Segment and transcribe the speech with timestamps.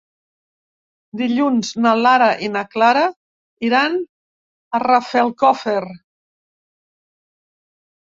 [1.19, 3.05] Dilluns na Lara i na Clara
[3.69, 5.81] iran a Rafelcofer.